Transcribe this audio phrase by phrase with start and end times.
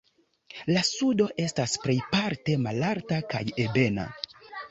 [0.69, 4.09] La sudo estas plejparte malalta kaj ebena.